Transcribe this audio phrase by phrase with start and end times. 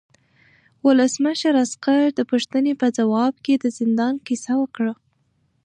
[0.85, 4.93] ولسمشر د عسکر د پوښتنې په ځواب کې د زندان کیسه وکړه.